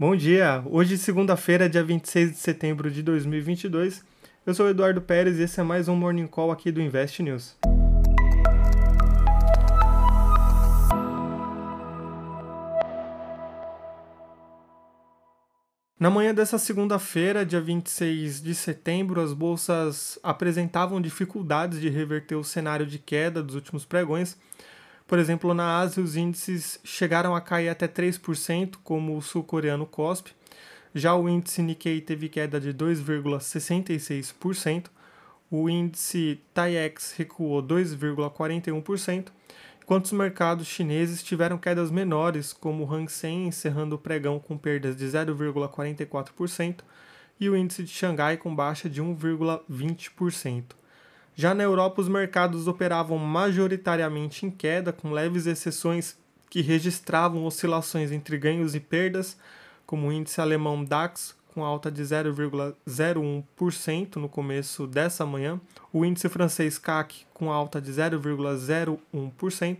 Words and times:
Bom 0.00 0.16
dia! 0.16 0.62
Hoje, 0.64 0.96
segunda-feira, 0.96 1.68
dia 1.68 1.84
26 1.84 2.30
de 2.30 2.38
setembro 2.38 2.90
de 2.90 3.02
2022. 3.02 4.02
Eu 4.46 4.54
sou 4.54 4.66
Eduardo 4.66 5.02
Pérez 5.02 5.38
e 5.38 5.42
esse 5.42 5.60
é 5.60 5.62
mais 5.62 5.88
um 5.88 5.94
Morning 5.94 6.26
Call 6.26 6.50
aqui 6.50 6.72
do 6.72 6.80
Invest 6.80 7.22
News. 7.22 7.54
Na 15.98 16.08
manhã 16.08 16.32
dessa 16.34 16.56
segunda-feira, 16.56 17.44
dia 17.44 17.60
26 17.60 18.42
de 18.42 18.54
setembro, 18.54 19.20
as 19.20 19.34
bolsas 19.34 20.18
apresentavam 20.22 20.98
dificuldades 20.98 21.78
de 21.78 21.90
reverter 21.90 22.36
o 22.36 22.42
cenário 22.42 22.86
de 22.86 22.98
queda 22.98 23.42
dos 23.42 23.54
últimos 23.54 23.84
pregões. 23.84 24.38
Por 25.10 25.18
exemplo, 25.18 25.52
na 25.52 25.80
Ásia, 25.80 26.00
os 26.00 26.14
índices 26.14 26.78
chegaram 26.84 27.34
a 27.34 27.40
cair 27.40 27.68
até 27.68 27.88
3%, 27.88 28.76
como 28.84 29.16
o 29.16 29.20
sul-coreano 29.20 29.84
KOSPI. 29.84 30.32
Já 30.94 31.16
o 31.16 31.28
índice 31.28 31.62
Nikkei 31.62 32.00
teve 32.00 32.28
queda 32.28 32.60
de 32.60 32.72
2,66%, 32.72 34.86
o 35.50 35.68
índice 35.68 36.40
TAIEX 36.54 37.14
recuou 37.16 37.60
2,41%, 37.60 39.32
enquanto 39.82 40.04
os 40.04 40.12
mercados 40.12 40.68
chineses 40.68 41.24
tiveram 41.24 41.58
quedas 41.58 41.90
menores, 41.90 42.52
como 42.52 42.84
o 42.84 42.94
Hang 42.94 43.10
Seng 43.10 43.48
encerrando 43.48 43.96
o 43.96 43.98
pregão 43.98 44.38
com 44.38 44.56
perdas 44.56 44.96
de 44.96 45.06
0,44% 45.06 46.84
e 47.40 47.50
o 47.50 47.56
índice 47.56 47.82
de 47.82 47.90
Xangai 47.90 48.36
com 48.36 48.54
baixa 48.54 48.88
de 48.88 49.02
1,20%. 49.02 50.78
Já 51.40 51.54
na 51.54 51.62
Europa, 51.62 52.02
os 52.02 52.08
mercados 52.08 52.68
operavam 52.68 53.16
majoritariamente 53.16 54.44
em 54.44 54.50
queda, 54.50 54.92
com 54.92 55.10
leves 55.10 55.46
exceções 55.46 56.14
que 56.50 56.60
registravam 56.60 57.46
oscilações 57.46 58.12
entre 58.12 58.36
ganhos 58.36 58.74
e 58.74 58.80
perdas, 58.80 59.38
como 59.86 60.08
o 60.08 60.12
índice 60.12 60.38
alemão 60.38 60.84
DAX, 60.84 61.34
com 61.54 61.64
alta 61.64 61.90
de 61.90 62.02
0,01% 62.02 64.16
no 64.16 64.28
começo 64.28 64.86
dessa 64.86 65.24
manhã, 65.24 65.58
o 65.90 66.04
índice 66.04 66.28
francês 66.28 66.76
CAC 66.76 67.24
com 67.32 67.50
alta 67.50 67.80
de 67.80 67.90
0,01% 67.90 69.78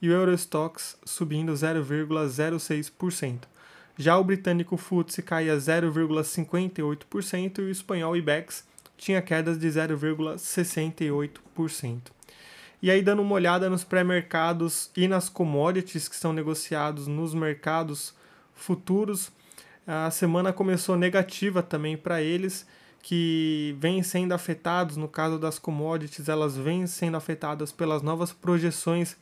e 0.00 0.10
o 0.10 0.12
Eurostox 0.12 0.96
subindo 1.04 1.52
0,06%. 1.52 3.48
Já 3.98 4.16
o 4.16 4.22
britânico 4.22 4.76
FTSE 4.76 5.22
caía 5.22 5.56
0,58% 5.56 7.58
e 7.58 7.62
o 7.62 7.68
espanhol 7.68 8.16
IBEX 8.16 8.69
tinha 9.00 9.20
quedas 9.22 9.58
de 9.58 9.66
0,68%. 9.66 12.12
E 12.82 12.90
aí, 12.90 13.00
dando 13.00 13.22
uma 13.22 13.34
olhada 13.34 13.70
nos 13.70 13.82
pré-mercados 13.82 14.90
e 14.94 15.08
nas 15.08 15.30
commodities 15.30 16.06
que 16.06 16.14
são 16.14 16.34
negociados 16.34 17.06
nos 17.06 17.32
mercados 17.32 18.14
futuros, 18.54 19.32
a 19.86 20.10
semana 20.10 20.52
começou 20.52 20.98
negativa 20.98 21.62
também 21.62 21.96
para 21.96 22.20
eles, 22.20 22.66
que 23.02 23.74
vêm 23.78 24.02
sendo 24.02 24.32
afetados, 24.32 24.98
no 24.98 25.08
caso 25.08 25.38
das 25.38 25.58
commodities, 25.58 26.28
elas 26.28 26.54
vêm 26.54 26.86
sendo 26.86 27.16
afetadas 27.16 27.72
pelas 27.72 28.02
novas 28.02 28.34
projeções 28.34 29.16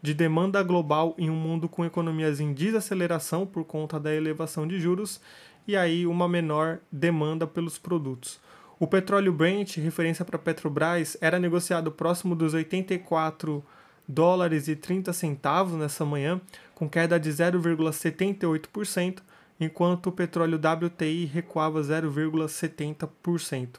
de 0.00 0.14
demanda 0.14 0.62
global 0.62 1.16
em 1.18 1.28
um 1.28 1.34
mundo 1.34 1.68
com 1.68 1.84
economias 1.84 2.38
em 2.38 2.52
desaceleração 2.52 3.44
por 3.44 3.64
conta 3.64 3.98
da 3.98 4.14
elevação 4.14 4.68
de 4.68 4.78
juros 4.78 5.20
e 5.66 5.76
aí 5.76 6.06
uma 6.06 6.28
menor 6.28 6.78
demanda 6.92 7.44
pelos 7.44 7.76
produtos. 7.76 8.38
O 8.78 8.86
petróleo 8.86 9.32
Brent, 9.32 9.78
referência 9.78 10.22
para 10.22 10.38
Petrobras, 10.38 11.16
era 11.22 11.38
negociado 11.38 11.90
próximo 11.90 12.36
dos 12.36 12.52
84 12.52 13.64
dólares 14.06 14.68
e 14.68 14.76
30 14.76 15.14
centavos 15.14 15.78
nessa 15.78 16.04
manhã, 16.04 16.38
com 16.74 16.86
queda 16.86 17.18
de 17.18 17.30
0,78%, 17.30 19.20
enquanto 19.58 20.08
o 20.08 20.12
petróleo 20.12 20.58
WTI 20.58 21.24
recuava 21.24 21.80
0,70%. 21.80 23.76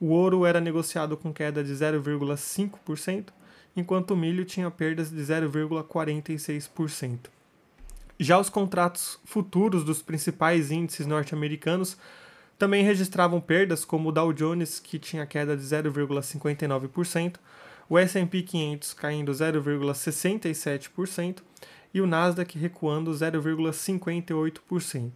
O 0.00 0.06
ouro 0.06 0.46
era 0.46 0.62
negociado 0.62 1.14
com 1.14 1.30
queda 1.30 1.62
de 1.62 1.74
0,5%, 1.74 3.26
enquanto 3.76 4.12
o 4.12 4.16
milho 4.16 4.46
tinha 4.46 4.70
perdas 4.70 5.10
de 5.10 5.20
0,46%. 5.20 7.28
Já 8.18 8.38
os 8.38 8.48
contratos 8.48 9.20
futuros 9.24 9.84
dos 9.84 10.00
principais 10.00 10.70
índices 10.70 11.06
norte-americanos 11.06 11.98
também 12.58 12.82
registravam 12.82 13.40
perdas, 13.40 13.84
como 13.84 14.08
o 14.08 14.12
Dow 14.12 14.32
Jones, 14.32 14.80
que 14.80 14.98
tinha 14.98 15.24
queda 15.24 15.56
de 15.56 15.62
0,59%, 15.62 17.36
o 17.88 17.96
S&P 17.96 18.42
500 18.42 18.94
caindo 18.94 19.32
0,67% 19.32 21.38
e 21.94 22.00
o 22.00 22.06
Nasdaq 22.06 22.58
recuando 22.58 23.12
0,58%. 23.12 25.12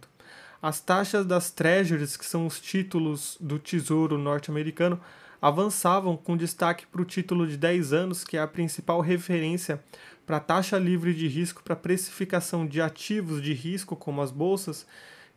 As 0.61 0.79
taxas 0.79 1.25
das 1.25 1.51
Treasuries, 1.51 2.15
que 2.15 2.25
são 2.25 2.47
os 2.47 2.59
títulos 2.59 3.37
do 3.39 3.59
Tesouro 3.59 4.17
norte-americano, 4.17 4.99
avançavam 5.41 6.15
com 6.15 6.37
destaque 6.37 6.87
para 6.87 7.01
o 7.01 7.05
título 7.05 7.45
de 7.45 7.57
10 7.57 7.91
anos, 7.91 8.23
que 8.23 8.37
é 8.37 8.41
a 8.41 8.47
principal 8.47 9.01
referência 9.01 9.83
para 10.25 10.39
taxa 10.39 10.79
livre 10.79 11.13
de 11.13 11.27
risco 11.27 11.61
para 11.61 11.75
precificação 11.75 12.65
de 12.65 12.81
ativos 12.81 13.41
de 13.41 13.53
risco, 13.53 13.93
como 13.93 14.21
as 14.21 14.31
bolsas, 14.31 14.87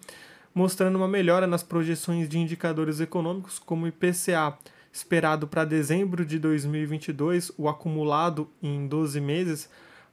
mostrando 0.53 0.95
uma 0.95 1.07
melhora 1.07 1.47
nas 1.47 1.63
projeções 1.63 2.29
de 2.29 2.37
indicadores 2.37 2.99
econômicos, 2.99 3.57
como 3.57 3.85
o 3.85 3.87
IPCA, 3.87 4.55
esperado 4.93 5.47
para 5.47 5.65
dezembro 5.65 6.23
de 6.23 6.37
2022, 6.37 7.51
o 7.57 7.67
acumulado 7.67 8.47
em 8.61 8.85
12 8.85 9.19
meses, 9.19 9.67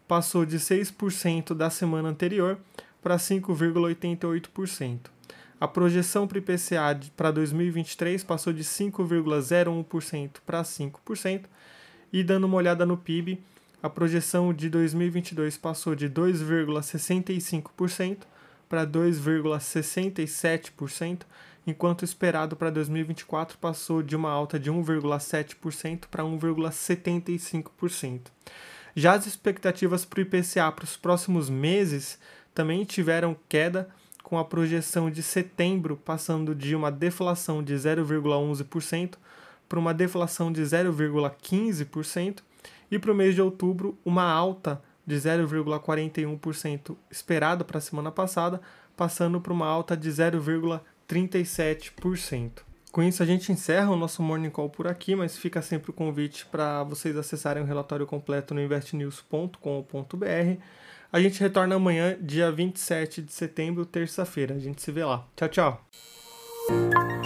passou 0.08 0.46
de 0.46 0.58
6% 0.58 1.52
da 1.52 1.68
semana 1.68 2.08
anterior 2.08 2.58
para 3.02 3.16
5,88%. 3.16 5.10
A 5.60 5.68
projeção 5.68 6.26
para 6.26 6.36
o 6.36 6.38
IPCA 6.38 6.98
para 7.16 7.30
2023 7.30 8.24
passou 8.24 8.52
de 8.52 8.64
5,01% 8.64 10.30
para 10.44 10.62
5%, 10.62 11.42
e 12.12 12.22
dando 12.22 12.44
uma 12.44 12.56
olhada 12.56 12.84
no 12.84 12.96
PIB, 12.96 13.42
a 13.82 13.88
projeção 13.88 14.52
de 14.54 14.68
2022 14.68 15.56
passou 15.56 15.94
de 15.94 16.10
2,65% 16.10 18.18
para 18.68 18.86
2,67%, 18.86 21.22
enquanto 21.66 22.02
o 22.02 22.04
esperado 22.04 22.54
para 22.56 22.68
2024 22.70 23.56
passou 23.58 24.02
de 24.02 24.14
uma 24.14 24.30
alta 24.30 24.58
de 24.58 24.70
1,7% 24.70 26.04
para 26.10 26.22
1,75%. 26.22 28.20
Já 28.94 29.14
as 29.14 29.26
expectativas 29.26 30.04
para 30.04 30.18
o 30.18 30.22
IPCA 30.22 30.70
para 30.70 30.84
os 30.84 30.96
próximos 30.96 31.48
meses 31.48 32.18
também 32.54 32.84
tiveram 32.84 33.36
queda, 33.48 33.88
com 34.22 34.38
a 34.38 34.44
projeção 34.44 35.10
de 35.10 35.22
setembro 35.22 35.96
passando 35.96 36.54
de 36.54 36.74
uma 36.74 36.90
deflação 36.90 37.62
de 37.62 37.74
0,11% 37.74 39.16
para 39.68 39.78
uma 39.78 39.92
deflação 39.92 40.50
de 40.50 40.62
0,15% 40.62 42.38
e 42.90 42.98
para 42.98 43.12
o 43.12 43.14
mês 43.14 43.34
de 43.34 43.42
outubro 43.42 43.98
uma 44.04 44.24
alta 44.24 44.82
de 45.06 45.14
0,41% 45.16 46.96
esperada 47.10 47.64
para 47.64 47.78
a 47.78 47.80
semana 47.80 48.10
passada, 48.10 48.60
passando 48.96 49.40
para 49.40 49.52
uma 49.52 49.66
alta 49.66 49.96
de 49.96 50.10
0,37%. 50.10 52.62
Com 52.92 53.02
isso, 53.02 53.22
a 53.22 53.26
gente 53.26 53.50
encerra 53.50 53.90
o 53.90 53.96
nosso 53.96 54.22
Morning 54.22 54.50
Call 54.50 54.68
por 54.68 54.86
aqui, 54.86 55.16
mas 55.16 55.36
fica 55.36 55.62
sempre 55.62 55.90
o 55.90 55.94
convite 55.94 56.46
para 56.46 56.84
vocês 56.84 57.16
acessarem 57.16 57.62
o 57.62 57.66
relatório 57.66 58.06
completo 58.06 58.54
no 58.54 58.60
investnews.com.br 58.60 60.60
a 61.12 61.20
gente 61.20 61.38
retorna 61.38 61.76
amanhã, 61.76 62.16
dia 62.18 62.50
27 62.50 63.20
de 63.20 63.32
setembro, 63.32 63.84
terça-feira. 63.84 64.54
A 64.54 64.58
gente 64.58 64.80
se 64.80 64.90
vê 64.90 65.04
lá. 65.04 65.28
Tchau, 65.36 65.48
tchau. 65.48 67.21